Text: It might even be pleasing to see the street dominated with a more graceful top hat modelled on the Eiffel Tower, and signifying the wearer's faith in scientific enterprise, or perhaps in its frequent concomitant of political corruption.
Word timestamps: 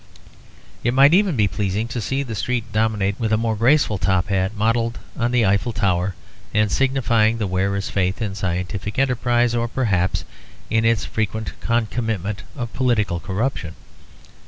It 0.83 0.95
might 0.95 1.13
even 1.13 1.35
be 1.35 1.47
pleasing 1.47 1.87
to 1.89 2.01
see 2.01 2.23
the 2.23 2.33
street 2.33 2.63
dominated 2.73 3.19
with 3.19 3.31
a 3.31 3.37
more 3.37 3.55
graceful 3.55 3.99
top 3.99 4.29
hat 4.29 4.55
modelled 4.57 4.97
on 5.15 5.29
the 5.29 5.45
Eiffel 5.45 5.73
Tower, 5.73 6.15
and 6.55 6.71
signifying 6.71 7.37
the 7.37 7.45
wearer's 7.45 7.91
faith 7.91 8.19
in 8.19 8.33
scientific 8.33 8.97
enterprise, 8.97 9.53
or 9.53 9.67
perhaps 9.67 10.23
in 10.71 10.85
its 10.85 11.05
frequent 11.05 11.51
concomitant 11.61 12.41
of 12.55 12.73
political 12.73 13.19
corruption. 13.19 13.75